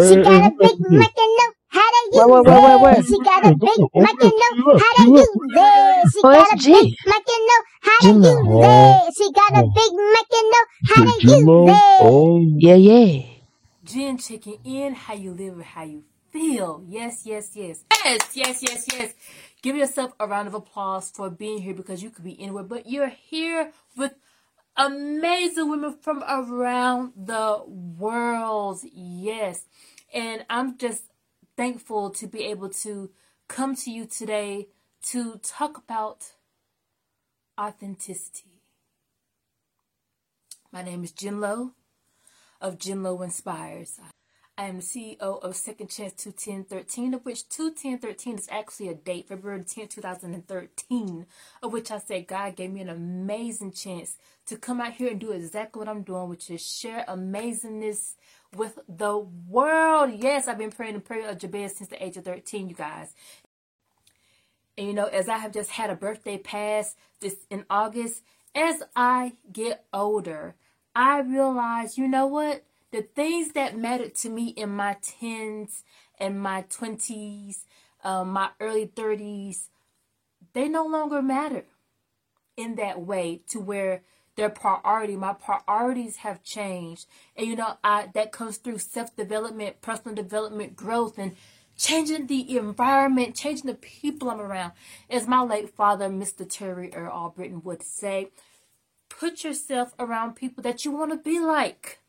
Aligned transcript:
She 0.00 0.16
got 0.18 0.42
a 0.42 0.50
uh, 0.50 0.64
uh, 0.64 0.68
big 0.68 0.76
mic 0.80 1.14
and 1.18 1.32
know 1.38 1.50
how 1.68 1.88
to 1.88 2.02
use 2.12 2.26
Wait, 2.26 2.28
wait, 2.30 2.44
wait, 2.46 2.62
wait, 2.62 2.80
wait. 2.80 2.98
it. 3.00 3.06
She 3.06 3.20
got 3.22 3.44
a 3.44 3.52
big 3.52 3.80
mic 3.98 4.18
and 4.24 4.36
know 4.40 4.54
how 4.74 4.92
to 4.92 5.06
use 5.12 5.52
it. 5.54 6.08
She 6.12 6.22
Oh, 6.24 6.30
got 6.30 6.54
a 6.54 6.58
big 6.70 6.86
G. 6.86 6.98
mic 7.06 7.24
and 7.28 7.44
know 7.48 7.62
how 7.82 8.00
to 8.04 8.12
Jimbo. 8.12 8.30
use 8.30 8.58
it. 8.62 9.14
She 9.18 9.32
got 9.32 9.52
a 9.60 9.64
big 9.64 9.92
mic 9.94 10.28
and 10.32 10.50
know 10.50 10.66
how 10.84 11.04
to 11.04 11.16
use 11.24 11.54
Jimbo. 11.58 11.62
it. 11.66 11.80
Oh. 12.00 12.46
Yeah, 12.58 12.76
yeah. 12.76 13.22
Jen 13.84 14.18
checking 14.18 14.58
in, 14.64 14.94
how 14.94 15.14
you 15.14 15.32
live 15.32 15.60
how 15.62 15.84
you 15.84 16.04
feel. 16.32 16.84
Yes, 16.88 17.22
yes, 17.24 17.50
yes. 17.54 17.84
Yes, 18.04 18.32
yes, 18.36 18.62
yes, 18.62 18.86
yes. 18.92 19.14
Give 19.62 19.76
yourself 19.76 20.12
a 20.20 20.26
round 20.28 20.48
of 20.48 20.54
applause 20.54 21.10
for 21.10 21.30
being 21.30 21.60
here 21.62 21.74
because 21.74 22.02
you 22.02 22.10
could 22.10 22.24
be 22.24 22.40
anywhere, 22.40 22.64
but 22.64 22.86
you're 22.88 23.08
here 23.10 23.72
with 23.96 24.14
amazing 24.76 25.70
women 25.70 25.96
from 26.00 26.22
around 26.28 27.12
the 27.16 27.62
world. 27.66 28.80
Yes. 28.92 29.66
And 30.12 30.44
I'm 30.50 30.78
just 30.78 31.04
thankful 31.56 32.10
to 32.10 32.26
be 32.26 32.44
able 32.44 32.68
to 32.70 33.10
come 33.48 33.74
to 33.76 33.90
you 33.90 34.06
today 34.06 34.68
to 35.02 35.38
talk 35.42 35.78
about 35.78 36.32
authenticity. 37.58 38.62
My 40.72 40.82
name 40.82 41.04
is 41.04 41.12
Jen 41.12 41.40
Lo 41.40 41.72
of 42.60 42.78
Jen 42.78 43.02
Lo 43.02 43.22
Inspires. 43.22 43.98
I 44.58 44.68
am 44.68 44.76
the 44.76 44.82
CEO 44.82 45.18
of 45.20 45.54
Second 45.54 45.90
Chance 45.90 46.14
21013, 46.14 47.12
of 47.12 47.26
which 47.26 47.46
21013 47.50 48.38
is 48.38 48.48
actually 48.50 48.88
a 48.88 48.94
date, 48.94 49.28
February 49.28 49.62
10, 49.62 49.88
2013, 49.88 51.26
of 51.62 51.72
which 51.72 51.90
I 51.90 51.98
said 51.98 52.26
God 52.26 52.56
gave 52.56 52.72
me 52.72 52.80
an 52.80 52.88
amazing 52.88 53.72
chance 53.72 54.16
to 54.46 54.56
come 54.56 54.80
out 54.80 54.94
here 54.94 55.10
and 55.10 55.20
do 55.20 55.32
exactly 55.32 55.80
what 55.80 55.90
I'm 55.90 56.02
doing, 56.02 56.30
which 56.30 56.48
is 56.48 56.64
share 56.64 57.04
amazingness 57.06 58.14
with 58.56 58.78
the 58.88 59.18
world. 59.18 60.14
Yes, 60.16 60.48
I've 60.48 60.56
been 60.56 60.70
praying 60.70 60.94
the 60.94 61.00
prayer 61.00 61.28
of 61.28 61.38
Jabez 61.38 61.76
since 61.76 61.90
the 61.90 62.02
age 62.02 62.16
of 62.16 62.24
13, 62.24 62.70
you 62.70 62.74
guys. 62.74 63.12
And 64.78 64.86
you 64.86 64.94
know, 64.94 65.06
as 65.06 65.28
I 65.28 65.36
have 65.36 65.52
just 65.52 65.72
had 65.72 65.90
a 65.90 65.96
birthday 65.96 66.38
pass 66.38 66.96
this 67.20 67.36
in 67.50 67.66
August, 67.68 68.22
as 68.54 68.82
I 68.94 69.34
get 69.52 69.84
older, 69.92 70.54
I 70.94 71.20
realize, 71.20 71.98
you 71.98 72.08
know 72.08 72.26
what? 72.26 72.64
The 72.92 73.02
things 73.02 73.52
that 73.52 73.76
mattered 73.76 74.14
to 74.16 74.28
me 74.30 74.48
in 74.48 74.70
my 74.70 74.96
10s 75.02 75.82
and 76.18 76.40
my 76.40 76.62
20s, 76.62 77.64
um, 78.04 78.30
my 78.30 78.50
early 78.60 78.86
30s, 78.86 79.68
they 80.52 80.68
no 80.68 80.86
longer 80.86 81.20
matter 81.20 81.64
in 82.56 82.76
that 82.76 83.00
way 83.00 83.42
to 83.48 83.60
where 83.60 84.02
their 84.36 84.50
priority, 84.50 85.16
my 85.16 85.32
priorities 85.32 86.18
have 86.18 86.42
changed. 86.42 87.06
And 87.36 87.46
you 87.46 87.56
know, 87.56 87.78
I 87.82 88.08
that 88.14 88.32
comes 88.32 88.58
through 88.58 88.78
self-development, 88.78 89.80
personal 89.80 90.14
development, 90.14 90.76
growth, 90.76 91.18
and 91.18 91.34
changing 91.76 92.26
the 92.26 92.56
environment, 92.56 93.34
changing 93.34 93.66
the 93.66 93.74
people 93.74 94.30
I'm 94.30 94.40
around. 94.40 94.72
As 95.10 95.26
my 95.26 95.42
late 95.42 95.70
father, 95.70 96.08
Mr. 96.08 96.48
Terry 96.48 96.92
Earl 96.94 97.12
Albritton 97.12 97.62
would 97.64 97.82
say, 97.82 98.30
put 99.08 99.44
yourself 99.44 99.94
around 99.98 100.36
people 100.36 100.62
that 100.62 100.84
you 100.84 100.90
want 100.90 101.12
to 101.12 101.18
be 101.18 101.40
like. 101.40 102.00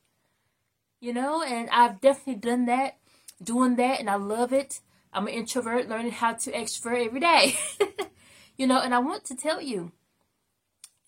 You 1.00 1.14
know, 1.14 1.44
and 1.44 1.70
I've 1.70 2.02
definitely 2.02 2.42
done 2.42 2.66
that, 2.66 2.98
doing 3.42 3.76
that, 3.76 4.00
and 4.00 4.10
I 4.10 4.16
love 4.16 4.52
it. 4.52 4.80
I'm 5.14 5.28
an 5.28 5.34
introvert, 5.34 5.88
learning 5.88 6.12
how 6.12 6.34
to 6.34 6.52
extrovert 6.52 7.06
every 7.06 7.20
day. 7.20 7.56
you 8.58 8.68
know, 8.68 8.82
and 8.82 8.94
I 8.94 9.00
want 9.00 9.24
to 9.26 9.36
tell 9.36 9.62
you, 9.62 9.92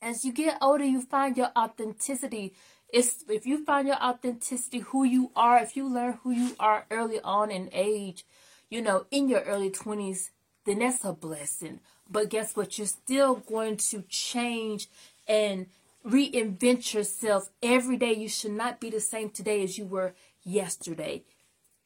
as 0.02 0.24
you 0.24 0.32
get 0.32 0.58
older, 0.62 0.86
you 0.86 1.02
find 1.02 1.36
your 1.36 1.52
authenticity. 1.58 2.54
It's 2.92 3.24
if 3.28 3.46
you 3.46 3.66
find 3.66 3.88
your 3.88 4.02
authenticity, 4.02 4.80
who 4.80 5.04
you 5.04 5.32
are, 5.36 5.60
if 5.60 5.76
you 5.76 5.92
learn 5.92 6.20
who 6.24 6.32
you 6.32 6.56
are 6.60 6.86
early 6.90 7.20
on 7.22 7.52
in 7.52 7.70
age, 7.74 8.26
you 8.70 8.82
know, 8.82 9.06
in 9.12 9.28
your 9.28 9.42
early 9.42 9.70
20s, 9.70 10.30
then 10.66 10.80
that's 10.80 11.04
a 11.04 11.14
blessing. 11.14 11.80
But 12.10 12.30
guess 12.30 12.56
what? 12.56 12.78
You're 12.78 12.88
still 12.88 13.36
going 13.36 13.78
to 13.78 14.04
change 14.08 14.88
and 15.28 15.68
reinvent 16.06 16.94
yourself 16.94 17.50
every 17.62 17.98
day. 17.98 18.14
You 18.14 18.30
should 18.30 18.52
not 18.52 18.80
be 18.80 18.90
the 18.90 19.00
same 19.00 19.30
today 19.30 19.64
as 19.64 19.78
you 19.78 19.86
were 19.86 20.14
yesterday, 20.44 21.24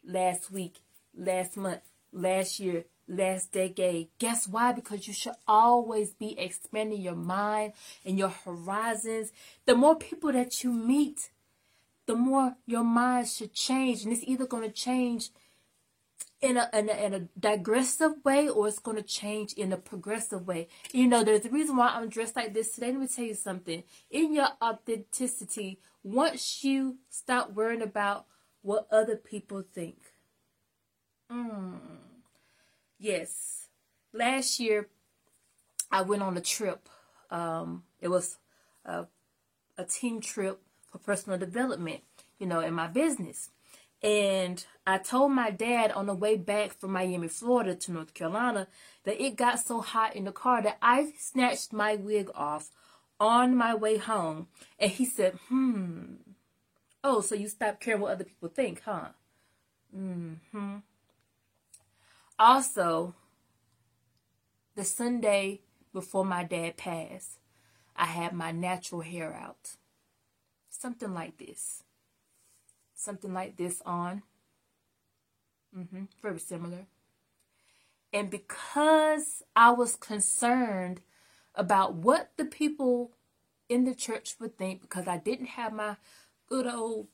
last 0.06 0.52
week, 0.52 0.82
last 1.16 1.58
month, 1.58 1.82
last 2.12 2.60
year, 2.60 2.86
last 3.08 3.52
decade. 3.52 4.10
Guess 4.20 4.48
why? 4.48 4.72
Because 4.72 5.08
you 5.08 5.14
should 5.14 5.34
always 5.48 6.14
be 6.14 6.38
expanding 6.40 7.02
your 7.02 7.16
mind 7.16 7.74
and 8.06 8.18
your 8.18 8.30
horizons. 8.30 9.32
The 9.66 9.76
more 9.76 9.96
people 9.96 10.32
that 10.32 10.64
you 10.64 10.72
meet, 10.72 11.30
the 12.06 12.16
more 12.16 12.56
your 12.66 12.84
mind 12.84 13.28
should 13.28 13.54
change. 13.54 14.04
And 14.04 14.14
it's 14.14 14.24
either 14.24 14.46
going 14.46 14.64
to 14.64 14.72
change 14.72 15.30
in 16.44 16.58
a, 16.58 16.70
in 16.74 16.90
a 16.90 17.06
in 17.06 17.14
a 17.14 17.20
digressive 17.40 18.24
way 18.26 18.50
or 18.50 18.68
it's 18.68 18.78
going 18.78 18.98
to 18.98 19.04
change 19.04 19.54
in 19.54 19.72
a 19.72 19.78
progressive 19.78 20.46
way. 20.46 20.68
You 20.92 21.08
know, 21.08 21.24
there's 21.24 21.46
a 21.46 21.50
reason 21.50 21.78
why 21.78 21.88
I'm 21.88 22.10
dressed 22.10 22.36
like 22.36 22.54
this 22.54 22.74
today. 22.74 22.92
Let 22.92 23.00
me 23.00 23.08
tell 23.08 23.26
you 23.26 23.34
something. 23.34 23.84
In 24.12 24.34
your 24.34 24.50
authenticity, 24.62 25.80
once 26.04 26.64
you 26.64 26.98
stop 27.10 27.54
worrying 27.54 27.82
about 27.82 28.26
what 28.62 28.88
other 28.92 29.16
people 29.16 29.64
think. 29.74 29.98
Mm. 31.32 31.80
Yes. 33.00 33.68
Last 34.12 34.60
year, 34.60 34.90
I 35.90 36.02
went 36.02 36.24
on 36.24 36.36
a 36.38 36.42
trip. 36.42 36.90
Um, 37.32 37.84
it 38.02 38.10
was 38.10 38.38
a, 38.86 39.06
a 39.78 39.86
team 39.86 40.20
trip 40.20 40.62
for 40.92 40.98
personal 40.98 41.40
development, 41.40 42.02
you 42.38 42.48
know, 42.48 42.60
in 42.60 42.74
my 42.74 42.88
business. 42.88 43.50
And 44.04 44.66
I 44.86 44.98
told 44.98 45.32
my 45.32 45.50
dad 45.50 45.92
on 45.94 46.08
the 46.08 46.14
way 46.14 46.36
back 46.36 46.74
from 46.74 46.92
Miami, 46.92 47.30
Florida 47.30 47.74
to 47.74 47.92
North 47.94 48.14
Carolina 48.14 48.68
that 49.06 49.24
it 49.24 49.38
got 49.38 49.60
so 49.60 49.80
hot 49.80 50.14
in 50.16 50.26
the 50.26 50.34
car 50.34 50.62
that 50.62 50.78
I 50.82 51.14
snatched 51.18 51.72
my 51.72 51.96
wig 51.96 52.30
off 52.36 52.70
on 53.18 53.56
my 53.56 53.74
way 53.74 53.98
home. 53.98 54.48
And 54.78 54.92
he 54.92 55.06
said, 55.06 55.40
hmm. 55.48 56.16
Oh, 57.02 57.22
so 57.22 57.34
you 57.34 57.48
stopped 57.48 57.80
caring 57.80 58.02
what 58.02 58.12
other 58.12 58.26
people 58.26 58.50
think, 58.50 58.82
huh? 58.84 59.10
hmm 59.94 60.76
Also, 62.38 63.16
the 64.76 64.84
Sunday 64.84 65.62
before 65.94 66.26
my 66.26 66.44
dad 66.44 66.76
passed, 66.76 67.40
I 67.96 68.06
had 68.06 68.34
my 68.34 68.52
natural 68.52 69.02
hair 69.02 69.34
out. 69.34 69.78
Something 70.70 71.14
like 71.14 71.38
this 71.38 71.84
something 72.96 73.34
like 73.34 73.58
this 73.58 73.82
on. 73.86 74.24
Mm-hmm, 75.78 76.04
very 76.22 76.40
similar. 76.40 76.86
And 78.12 78.30
because 78.30 79.42
I 79.56 79.72
was 79.72 79.96
concerned 79.96 81.02
about 81.56 81.96
what 81.96 82.32
the 82.38 82.46
people 82.46 83.12
in 83.70 83.86
the 83.86 83.96
church 83.96 84.36
would 84.40 84.58
think, 84.58 84.82
because 84.82 85.08
I 85.08 85.18
didn't 85.18 85.48
have 85.48 85.74
my 85.74 85.96
good 86.48 86.68
old 86.68 87.08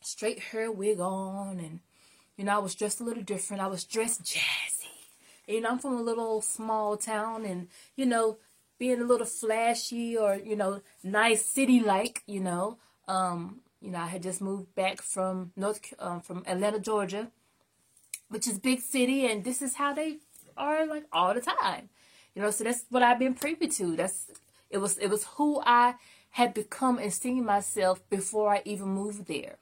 straight 0.00 0.38
hair 0.38 0.72
wig 0.72 1.00
on, 1.00 1.60
and 1.60 1.80
you 2.36 2.44
know, 2.44 2.54
I 2.54 2.58
was 2.58 2.74
dressed 2.74 3.00
a 3.00 3.04
little 3.04 3.22
different. 3.22 3.62
I 3.62 3.66
was 3.66 3.84
dressed 3.84 4.24
jazzy. 4.24 4.88
You 5.46 5.60
know, 5.60 5.70
I'm 5.72 5.78
from 5.78 5.98
a 5.98 6.02
little 6.02 6.40
small 6.40 6.96
town, 6.96 7.44
and 7.44 7.68
you 7.96 8.06
know, 8.06 8.38
being 8.78 9.02
a 9.02 9.04
little 9.04 9.26
flashy 9.26 10.16
or 10.16 10.36
you 10.36 10.56
know, 10.56 10.80
nice 11.02 11.44
city 11.44 11.80
like, 11.80 12.22
you 12.26 12.40
know, 12.40 12.78
um, 13.08 13.60
you 13.84 13.90
know, 13.90 13.98
I 13.98 14.06
had 14.06 14.22
just 14.22 14.40
moved 14.40 14.74
back 14.74 15.02
from 15.02 15.52
North 15.56 15.92
um, 15.98 16.22
from 16.22 16.42
Atlanta, 16.46 16.80
Georgia, 16.80 17.28
which 18.30 18.48
is 18.48 18.58
big 18.58 18.80
city, 18.80 19.26
and 19.26 19.44
this 19.44 19.60
is 19.60 19.74
how 19.74 19.92
they 19.92 20.16
are 20.56 20.86
like 20.86 21.04
all 21.12 21.34
the 21.34 21.42
time. 21.42 21.90
You 22.34 22.40
know, 22.40 22.50
so 22.50 22.64
that's 22.64 22.86
what 22.88 23.02
I've 23.02 23.18
been 23.18 23.34
privy 23.34 23.68
to. 23.68 23.94
That's 23.94 24.30
it 24.70 24.78
was 24.78 24.96
it 24.96 25.08
was 25.08 25.24
who 25.36 25.62
I 25.66 25.96
had 26.30 26.54
become 26.54 26.98
and 26.98 27.12
seen 27.12 27.44
myself 27.44 28.00
before 28.08 28.54
I 28.54 28.62
even 28.64 28.88
moved 28.88 29.26
there, 29.26 29.58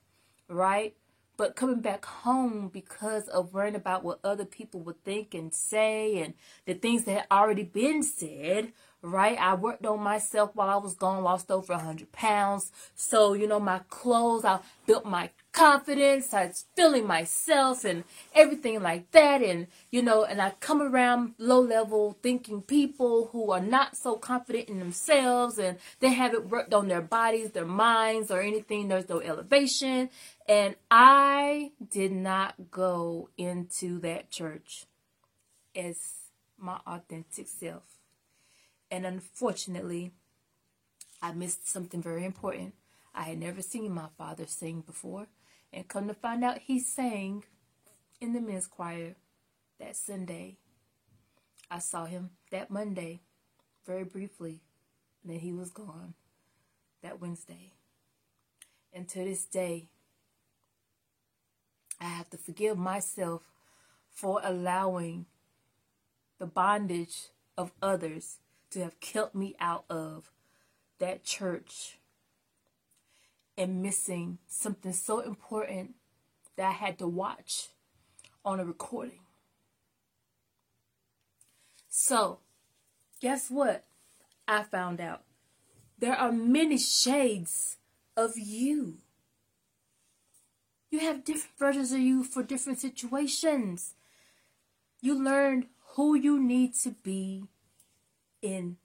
right? 0.48 0.94
But 1.36 1.56
coming 1.56 1.80
back 1.80 2.04
home 2.04 2.68
because 2.72 3.26
of 3.26 3.52
worrying 3.52 3.74
about 3.74 4.04
what 4.04 4.20
other 4.22 4.44
people 4.44 4.78
would 4.82 5.02
think 5.02 5.34
and 5.34 5.52
say 5.52 6.22
and 6.22 6.34
the 6.64 6.74
things 6.74 7.04
that 7.04 7.12
had 7.12 7.26
already 7.28 7.64
been 7.64 8.04
said, 8.04 8.72
right? 9.02 9.36
I 9.38 9.54
worked 9.54 9.84
on 9.84 10.00
myself 10.00 10.52
while 10.54 10.70
I 10.70 10.76
was 10.76 10.94
gone, 10.94 11.22
lost 11.24 11.50
over 11.50 11.74
100 11.74 12.12
pounds. 12.12 12.70
So, 12.94 13.32
you 13.34 13.48
know, 13.48 13.58
my 13.58 13.80
clothes, 13.90 14.44
I 14.44 14.60
built 14.86 15.04
my 15.04 15.30
confidence, 15.52 16.32
I 16.32 16.46
was 16.46 16.64
feeling 16.76 17.06
myself 17.06 17.84
and 17.84 18.04
everything 18.34 18.80
like 18.80 19.10
that. 19.10 19.42
And, 19.42 19.66
you 19.90 20.02
know, 20.02 20.24
and 20.24 20.40
I 20.40 20.50
come 20.60 20.80
around 20.80 21.34
low 21.38 21.60
level 21.60 22.16
thinking 22.22 22.62
people 22.62 23.28
who 23.32 23.50
are 23.50 23.60
not 23.60 23.96
so 23.96 24.16
confident 24.16 24.68
in 24.68 24.78
themselves 24.78 25.58
and 25.58 25.78
they 26.00 26.12
haven't 26.12 26.48
worked 26.48 26.72
on 26.72 26.88
their 26.88 27.02
bodies, 27.02 27.50
their 27.50 27.66
minds, 27.66 28.30
or 28.30 28.40
anything. 28.40 28.88
There's 28.88 29.08
no 29.08 29.20
elevation. 29.20 30.10
And 30.48 30.76
I 30.90 31.72
did 31.90 32.12
not 32.12 32.70
go 32.70 33.28
into 33.36 33.98
that 34.00 34.30
church 34.30 34.86
as 35.74 35.98
my 36.56 36.78
authentic 36.86 37.48
self. 37.48 37.91
And 38.92 39.06
unfortunately, 39.06 40.12
I 41.22 41.32
missed 41.32 41.66
something 41.66 42.02
very 42.02 42.26
important. 42.26 42.74
I 43.14 43.22
had 43.22 43.38
never 43.38 43.62
seen 43.62 43.90
my 43.94 44.08
father 44.18 44.44
sing 44.46 44.82
before, 44.82 45.28
And 45.72 45.88
come 45.88 46.08
to 46.08 46.14
find 46.14 46.44
out, 46.44 46.58
he 46.58 46.78
sang 46.78 47.44
in 48.20 48.34
the 48.34 48.40
men's 48.42 48.66
choir 48.66 49.14
that 49.80 49.96
Sunday. 49.96 50.58
I 51.70 51.78
saw 51.78 52.04
him 52.04 52.32
that 52.50 52.70
Monday, 52.70 53.22
very 53.86 54.04
briefly, 54.04 54.60
and 55.22 55.32
then 55.32 55.40
he 55.40 55.54
was 55.54 55.70
gone 55.70 56.12
that 57.02 57.18
Wednesday. 57.18 57.72
And 58.92 59.08
to 59.08 59.24
this 59.24 59.46
day, 59.46 59.88
I 61.98 62.04
have 62.04 62.28
to 62.28 62.36
forgive 62.36 62.76
myself 62.76 63.40
for 64.10 64.42
allowing 64.44 65.24
the 66.38 66.46
bondage 66.46 67.28
of 67.56 67.72
others 67.80 68.36
to 68.72 68.80
have 68.80 69.00
kept 69.00 69.34
me 69.34 69.54
out 69.60 69.84
of 69.88 70.30
that 70.98 71.24
church 71.24 71.98
and 73.56 73.82
missing 73.82 74.38
something 74.46 74.92
so 74.92 75.20
important 75.20 75.94
that 76.56 76.68
I 76.68 76.72
had 76.72 76.98
to 76.98 77.06
watch 77.06 77.68
on 78.44 78.60
a 78.60 78.64
recording. 78.64 79.20
So, 81.88 82.38
guess 83.20 83.50
what? 83.50 83.84
I 84.48 84.62
found 84.62 85.00
out 85.00 85.22
there 85.98 86.16
are 86.16 86.32
many 86.32 86.78
shades 86.78 87.76
of 88.16 88.32
you. 88.36 88.98
You 90.90 91.00
have 91.00 91.24
different 91.24 91.58
versions 91.58 91.92
of 91.92 92.00
you 92.00 92.24
for 92.24 92.42
different 92.42 92.80
situations. 92.80 93.94
You 95.00 95.22
learned 95.22 95.66
who 95.94 96.14
you 96.14 96.40
need 96.40 96.74
to 96.82 96.90
be 96.90 97.44
in 98.42 98.76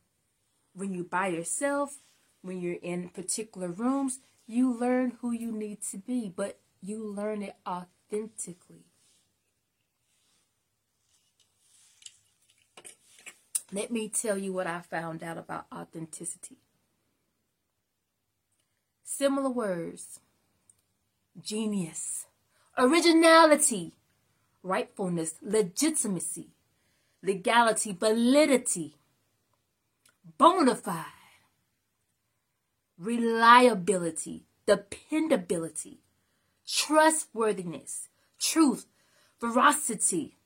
when 0.74 0.94
you're 0.94 1.04
by 1.04 1.28
yourself, 1.28 1.98
when 2.42 2.62
you're 2.62 2.76
in 2.82 3.10
particular 3.10 3.68
rooms. 3.70 4.20
You 4.46 4.74
learn 4.74 5.18
who 5.20 5.32
you 5.32 5.52
need 5.52 5.82
to 5.92 5.98
be, 5.98 6.32
but 6.34 6.60
you 6.82 7.04
learn 7.04 7.44
it 7.44 7.56
authentically. 7.68 8.86
Let 13.74 13.92
me 13.92 14.08
tell 14.08 14.38
you 14.38 14.54
what 14.54 14.68
I 14.68 14.80
found 14.80 15.22
out 15.24 15.38
about 15.38 15.66
authenticity. 15.74 16.58
Similar 19.04 19.50
words 19.50 20.20
genius, 21.42 22.26
originality, 22.78 23.94
rightfulness, 24.64 25.36
legitimacy, 25.42 26.48
legality, 27.22 27.92
validity, 27.92 28.96
bona 30.38 30.76
fide, 30.76 31.06
reliability, 32.98 34.46
dependability, 34.66 36.00
trustworthiness, 36.66 38.10
truth, 38.40 38.86
veracity, 39.40 40.38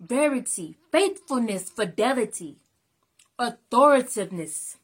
verity, 0.00 0.76
faithfulness, 0.92 1.70
fidelity, 1.70 2.58
authoritativeness, 3.38 4.76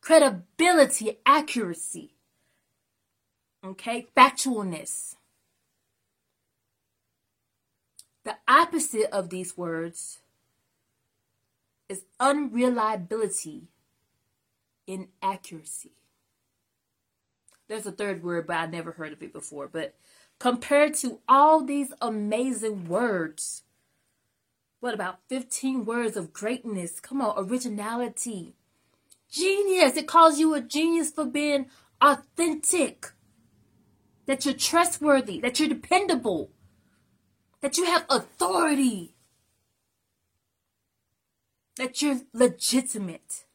credibility, 0.00 1.18
accuracy, 1.26 2.14
okay, 3.64 4.06
factualness. 4.16 5.16
The 8.24 8.36
opposite 8.46 9.10
of 9.12 9.30
these 9.30 9.56
words 9.56 10.20
is 11.90 12.04
unreliability, 12.20 13.64
inaccuracy. 14.86 15.90
There's 17.66 17.84
a 17.84 17.92
third 17.92 18.22
word, 18.22 18.46
but 18.46 18.56
I 18.56 18.66
never 18.66 18.92
heard 18.92 19.12
of 19.12 19.22
it 19.22 19.32
before. 19.32 19.66
But 19.66 19.96
compared 20.38 20.94
to 20.94 21.18
all 21.28 21.64
these 21.64 21.92
amazing 22.00 22.86
words, 22.86 23.64
what 24.78 24.94
about 24.94 25.18
15 25.28 25.84
words 25.84 26.16
of 26.16 26.32
greatness? 26.32 27.00
Come 27.00 27.20
on, 27.20 27.34
originality. 27.36 28.54
Genius. 29.28 29.96
It 29.96 30.06
calls 30.06 30.38
you 30.38 30.54
a 30.54 30.60
genius 30.60 31.10
for 31.10 31.26
being 31.26 31.66
authentic. 32.00 33.10
That 34.26 34.44
you're 34.44 34.54
trustworthy, 34.54 35.40
that 35.40 35.58
you're 35.58 35.68
dependable, 35.68 36.50
that 37.62 37.76
you 37.76 37.84
have 37.84 38.06
authority, 38.08 39.14
that 41.80 42.02
you're 42.02 42.20
legitimate. 42.34 43.46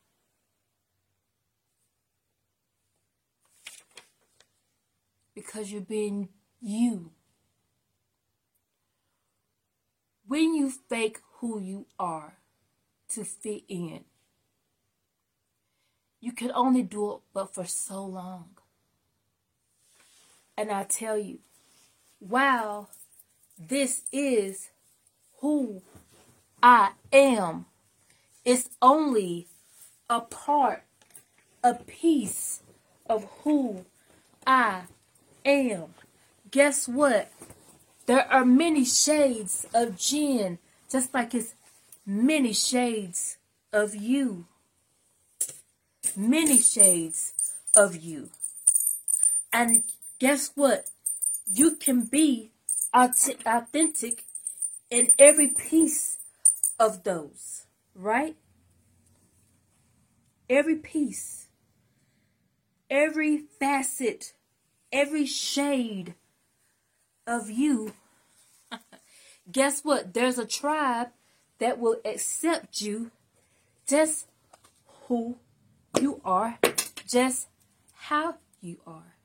Because 5.36 5.72
you're 5.72 5.82
being 5.82 6.30
you. 6.60 7.12
when 10.28 10.56
you 10.56 10.72
fake 10.72 11.20
who 11.36 11.60
you 11.60 11.86
are 12.00 12.38
to 13.10 13.24
fit 13.24 13.64
in, 13.68 14.04
you 16.20 16.32
can 16.32 16.52
only 16.54 16.82
do 16.82 17.14
it 17.14 17.20
but 17.34 17.54
for 17.54 17.66
so 17.66 18.04
long. 18.04 18.50
And 20.58 20.72
I 20.72 20.84
tell 20.84 21.18
you, 21.18 21.40
while 22.20 22.90
this 23.60 24.02
is 24.12 24.70
who 25.42 25.84
I 26.64 26.94
am, 27.14 27.68
it's 28.46 28.70
only 28.82 29.48
a 30.10 30.22
part, 30.22 30.84
a 31.64 31.74
piece 31.74 32.62
of 33.10 33.28
who 33.44 33.86
I 34.46 34.84
am. 35.44 35.96
Guess 36.52 36.88
what? 36.88 37.32
There 38.06 38.32
are 38.32 38.46
many 38.46 38.86
shades 38.86 39.66
of 39.74 39.98
Jen, 39.98 40.60
just 40.92 41.14
like 41.14 41.34
it's 41.34 41.56
many 42.06 42.54
shades 42.54 43.38
of 43.74 43.96
you. 43.96 44.46
Many 46.16 46.60
shades 46.60 47.34
of 47.76 47.96
you. 47.96 48.30
And 49.52 49.84
guess 50.20 50.52
what? 50.54 50.86
You 51.52 51.76
can 51.76 52.04
be 52.04 52.52
authentic 52.94 54.24
in 54.90 55.10
every 55.18 55.48
piece 55.48 56.20
of 56.80 57.04
those, 57.04 57.65
right? 57.96 58.36
Every 60.50 60.76
piece, 60.76 61.48
every 62.90 63.38
facet, 63.60 64.34
every 64.92 65.26
shade 65.26 66.14
of 67.26 67.50
you, 67.50 67.94
guess 69.52 69.82
what? 69.84 70.14
There's 70.14 70.38
a 70.38 70.46
tribe 70.46 71.08
that 71.60 71.80
will 71.80 71.98
accept 72.06 72.82
you 72.82 73.12
just 73.88 74.28
who 75.08 75.38
you 76.00 76.22
are, 76.26 76.60
just 77.08 77.48
how 77.94 78.36
you 78.62 78.78
are. 78.86 79.16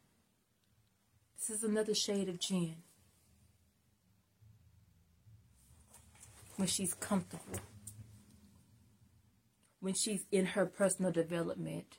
This 1.39 1.51
is 1.51 1.65
another 1.65 1.95
shade 1.95 2.29
of 2.29 2.39
Jen. 2.39 2.77
When 6.57 6.69
she's 6.69 6.93
comfortable, 6.95 7.61
when 9.81 9.95
she's 9.95 10.27
in 10.31 10.47
her 10.47 10.67
personal 10.67 11.11
development, 11.11 11.99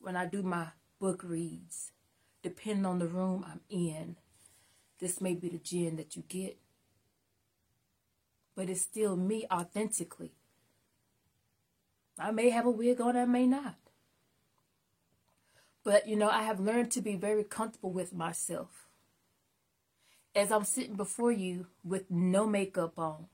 when 0.00 0.16
I 0.16 0.26
do 0.26 0.42
my 0.42 0.68
book 1.00 1.22
reads, 1.24 1.92
depending 2.42 2.86
on 2.86 2.98
the 2.98 3.08
room 3.08 3.44
I'm 3.46 3.60
in, 3.68 4.16
this 5.00 5.20
may 5.20 5.34
be 5.34 5.48
the 5.48 5.58
Jen 5.58 5.96
that 5.96 6.16
you 6.16 6.22
get. 6.28 6.58
But 8.54 8.70
it's 8.70 8.80
still 8.80 9.16
me 9.16 9.46
authentically. 9.52 10.32
I 12.18 12.30
may 12.30 12.50
have 12.50 12.64
a 12.64 12.70
wig 12.70 13.00
on, 13.00 13.16
I 13.16 13.26
may 13.26 13.46
not. 13.46 13.76
But, 15.84 16.08
you 16.08 16.16
know, 16.16 16.30
I 16.30 16.42
have 16.44 16.58
learned 16.58 16.90
to 16.92 17.02
be 17.02 17.16
very 17.16 17.44
comfortable 17.44 17.92
with 17.92 18.14
myself. 18.14 18.88
As 20.34 20.50
I'm 20.50 20.64
sitting 20.64 20.96
before 20.96 21.32
you 21.32 21.66
with 21.84 22.10
no 22.10 22.46
makeup 22.46 22.98
on, 22.98 23.26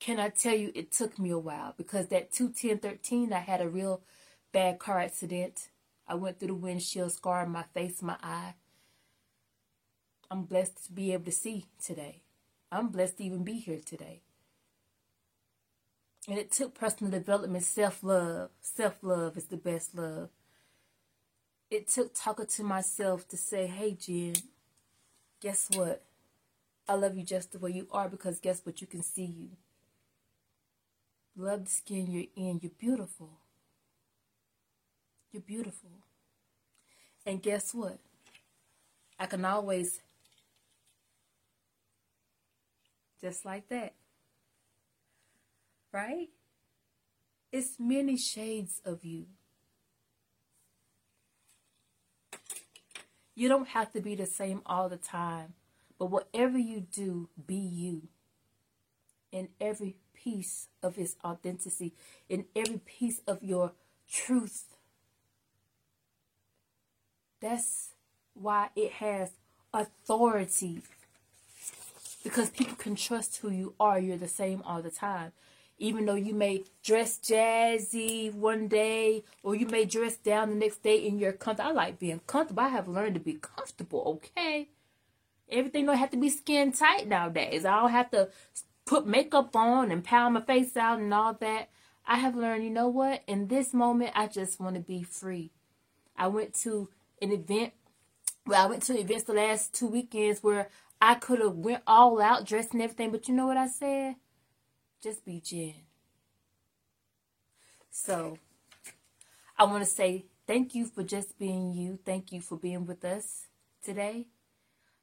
can 0.00 0.18
I 0.18 0.30
tell 0.30 0.54
you 0.56 0.72
it 0.74 0.90
took 0.92 1.18
me 1.18 1.30
a 1.30 1.38
while 1.38 1.74
because 1.76 2.08
that 2.08 2.32
21013, 2.32 3.32
I 3.32 3.38
had 3.38 3.60
a 3.60 3.68
real 3.68 4.00
bad 4.50 4.78
car 4.78 4.98
accident. 4.98 5.68
I 6.08 6.14
went 6.14 6.38
through 6.38 6.48
the 6.48 6.54
windshield, 6.54 7.12
scarred 7.12 7.50
my 7.50 7.64
face, 7.74 8.02
my 8.02 8.16
eye. 8.22 8.54
I'm 10.30 10.44
blessed 10.44 10.86
to 10.86 10.92
be 10.92 11.12
able 11.12 11.26
to 11.26 11.32
see 11.32 11.66
today. 11.84 12.22
I'm 12.72 12.88
blessed 12.88 13.18
to 13.18 13.24
even 13.24 13.44
be 13.44 13.54
here 13.54 13.80
today. 13.84 14.22
And 16.28 16.38
it 16.38 16.50
took 16.50 16.74
personal 16.74 17.10
development, 17.10 17.64
self 17.64 18.02
love. 18.02 18.50
Self 18.60 19.02
love 19.02 19.36
is 19.36 19.46
the 19.46 19.56
best 19.56 19.94
love. 19.94 20.30
It 21.70 21.88
took 21.88 22.14
talking 22.14 22.46
to 22.46 22.64
myself 22.64 23.28
to 23.28 23.36
say, 23.36 23.66
hey, 23.66 23.94
Jen, 23.94 24.34
guess 25.40 25.68
what? 25.74 26.04
I 26.88 26.94
love 26.94 27.16
you 27.16 27.24
just 27.24 27.52
the 27.52 27.58
way 27.58 27.70
you 27.70 27.86
are 27.92 28.08
because 28.08 28.40
guess 28.40 28.64
what? 28.64 28.80
You 28.80 28.86
can 28.86 29.02
see 29.02 29.24
you. 29.24 29.48
Love 31.36 31.64
the 31.64 31.70
skin 31.70 32.10
you're 32.10 32.24
in. 32.36 32.60
You're 32.62 32.72
beautiful. 32.78 33.38
You're 35.32 35.42
beautiful. 35.42 35.90
And 37.24 37.42
guess 37.42 37.72
what? 37.72 37.98
I 39.18 39.26
can 39.26 39.44
always, 39.44 40.00
just 43.20 43.44
like 43.44 43.68
that, 43.68 43.94
right? 45.92 46.28
It's 47.52 47.74
many 47.78 48.16
shades 48.16 48.80
of 48.84 49.04
you. 49.04 49.26
You 53.34 53.48
don't 53.48 53.68
have 53.68 53.92
to 53.92 54.00
be 54.00 54.14
the 54.14 54.26
same 54.26 54.62
all 54.66 54.88
the 54.88 54.96
time, 54.96 55.54
but 55.98 56.06
whatever 56.06 56.58
you 56.58 56.80
do, 56.80 57.28
be 57.46 57.56
you. 57.56 58.08
In 59.32 59.48
every 59.60 59.96
piece 60.22 60.68
of 60.82 60.96
his 60.96 61.16
authenticity, 61.24 61.92
in 62.28 62.44
every 62.54 62.78
piece 62.78 63.20
of 63.26 63.42
your 63.42 63.72
truth. 64.10 64.64
That's 67.40 67.90
why 68.34 68.68
it 68.76 68.92
has 68.92 69.30
authority. 69.72 70.82
Because 72.22 72.50
people 72.50 72.76
can 72.76 72.96
trust 72.96 73.38
who 73.38 73.50
you 73.50 73.74
are. 73.80 73.98
You're 73.98 74.18
the 74.18 74.28
same 74.28 74.62
all 74.64 74.82
the 74.82 74.90
time. 74.90 75.32
Even 75.78 76.04
though 76.04 76.14
you 76.14 76.34
may 76.34 76.64
dress 76.82 77.18
jazzy 77.18 78.32
one 78.34 78.68
day 78.68 79.24
or 79.42 79.54
you 79.54 79.66
may 79.66 79.86
dress 79.86 80.16
down 80.16 80.50
the 80.50 80.54
next 80.54 80.82
day 80.82 80.96
in 80.96 81.18
your 81.18 81.32
comfort. 81.32 81.64
I 81.64 81.70
like 81.70 81.98
being 81.98 82.20
comfortable. 82.26 82.62
I 82.62 82.68
have 82.68 82.88
learned 82.88 83.14
to 83.14 83.20
be 83.20 83.38
comfortable, 83.40 84.20
okay? 84.36 84.68
Everything 85.50 85.86
don't 85.86 85.96
have 85.96 86.10
to 86.10 86.18
be 86.18 86.28
skin 86.28 86.72
tight 86.72 87.08
nowadays. 87.08 87.64
I 87.64 87.80
don't 87.80 87.90
have 87.90 88.10
to 88.10 88.28
put 88.90 89.06
makeup 89.06 89.54
on 89.54 89.92
and 89.92 90.02
pound 90.02 90.34
my 90.34 90.40
face 90.40 90.76
out 90.76 90.98
and 90.98 91.14
all 91.14 91.32
that. 91.34 91.68
I 92.08 92.16
have 92.16 92.34
learned, 92.34 92.64
you 92.64 92.70
know 92.70 92.88
what? 92.88 93.22
In 93.28 93.46
this 93.46 93.72
moment, 93.72 94.10
I 94.16 94.26
just 94.26 94.58
want 94.58 94.74
to 94.74 94.80
be 94.80 95.04
free. 95.04 95.52
I 96.16 96.26
went 96.26 96.54
to 96.62 96.88
an 97.22 97.30
event. 97.30 97.72
Well, 98.48 98.66
I 98.66 98.68
went 98.68 98.82
to 98.84 98.98
events 98.98 99.24
the 99.24 99.34
last 99.34 99.72
two 99.72 99.86
weekends 99.86 100.42
where 100.42 100.70
I 101.00 101.14
could 101.14 101.38
have 101.38 101.54
went 101.54 101.84
all 101.86 102.20
out, 102.20 102.44
dressed 102.44 102.72
and 102.72 102.82
everything. 102.82 103.12
But 103.12 103.28
you 103.28 103.34
know 103.34 103.46
what 103.46 103.56
I 103.56 103.68
said? 103.68 104.16
Just 105.00 105.24
be 105.24 105.40
Jen. 105.40 105.74
So, 107.92 108.38
I 109.56 109.64
want 109.64 109.84
to 109.84 109.88
say 109.88 110.24
thank 110.48 110.74
you 110.74 110.84
for 110.86 111.04
just 111.04 111.38
being 111.38 111.72
you. 111.72 112.00
Thank 112.04 112.32
you 112.32 112.40
for 112.40 112.56
being 112.56 112.86
with 112.86 113.04
us 113.04 113.46
today. 113.84 114.26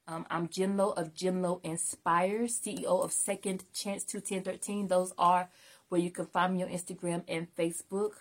Um, 0.07 0.25
I'm 0.29 0.47
Jen 0.47 0.77
Lo 0.77 0.91
of 0.91 1.13
Jen 1.13 1.41
Lo 1.41 1.59
Inspires, 1.63 2.59
CEO 2.59 3.03
of 3.03 3.11
Second 3.11 3.65
Chance 3.73 4.05
21013. 4.05 4.87
Those 4.87 5.13
are 5.17 5.49
where 5.89 5.99
you 5.99 6.11
can 6.11 6.27
find 6.27 6.55
me 6.55 6.63
on 6.63 6.69
Instagram 6.69 7.23
and 7.27 7.53
Facebook. 7.55 8.13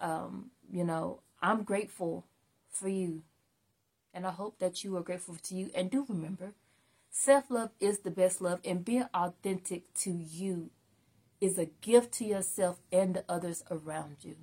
Um, 0.00 0.50
you 0.72 0.82
know, 0.84 1.20
I'm 1.40 1.62
grateful 1.62 2.26
for 2.70 2.88
you. 2.88 3.22
And 4.12 4.26
I 4.26 4.32
hope 4.32 4.58
that 4.58 4.82
you 4.82 4.96
are 4.96 5.02
grateful 5.02 5.36
to 5.44 5.54
you. 5.54 5.70
And 5.76 5.90
do 5.90 6.04
remember, 6.08 6.54
self 7.10 7.50
love 7.50 7.70
is 7.78 8.00
the 8.00 8.10
best 8.10 8.40
love, 8.40 8.58
and 8.64 8.84
being 8.84 9.06
authentic 9.14 9.94
to 9.94 10.10
you 10.10 10.70
is 11.40 11.56
a 11.56 11.66
gift 11.66 12.12
to 12.14 12.24
yourself 12.24 12.80
and 12.90 13.14
the 13.14 13.24
others 13.28 13.62
around 13.70 14.16
you. 14.22 14.36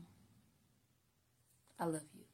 I 1.77 1.85
love 1.85 2.03
you. 2.13 2.24